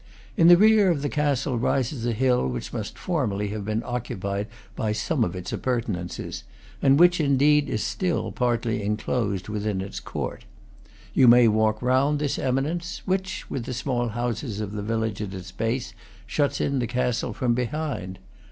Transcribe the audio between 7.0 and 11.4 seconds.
indeed is still partly enclosed within its court. You